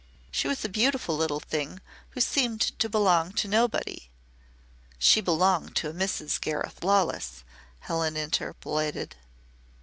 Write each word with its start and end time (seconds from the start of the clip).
She 0.31 0.47
was 0.47 0.65
a 0.65 0.67
beautiful 0.67 1.15
little 1.15 1.39
thing 1.39 1.79
who 2.09 2.21
seemed 2.21 2.61
to 2.79 2.89
belong 2.89 3.33
to 3.33 3.47
nobody" 3.47 4.09
"She 4.97 5.21
belonged 5.21 5.75
to 5.75 5.89
a 5.89 5.93
Mrs. 5.93 6.41
Gareth 6.41 6.83
Lawless," 6.83 7.43
Helen 7.81 8.17
interpolated. 8.17 9.15